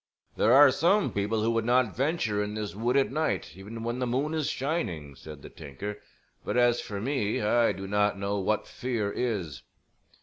[0.35, 3.99] "There are some people who would not venture in this wood at night even when
[3.99, 5.99] the moon is shining," said the tinker;
[6.43, 9.61] "but as for me I do not know what fear is."